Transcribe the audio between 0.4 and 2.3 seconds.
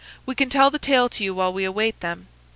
tell the tale to you while we await them.